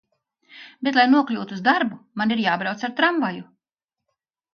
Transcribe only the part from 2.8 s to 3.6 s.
ar tramvaju.